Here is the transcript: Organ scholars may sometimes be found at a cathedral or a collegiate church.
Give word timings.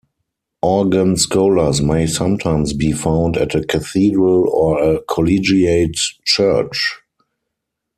Organ 0.63 1.15
scholars 1.15 1.79
may 1.79 2.07
sometimes 2.07 2.73
be 2.73 2.91
found 2.91 3.37
at 3.37 3.53
a 3.53 3.63
cathedral 3.63 4.49
or 4.49 4.81
a 4.95 5.01
collegiate 5.03 5.99
church. 6.25 6.97